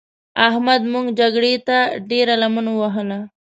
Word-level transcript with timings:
احمد 0.47 0.81
موږ 0.91 1.05
جګړې 1.19 1.53
ته 1.67 1.77
ډېره 2.09 2.33
لمن 2.41 2.65
ووهل. 2.69 3.09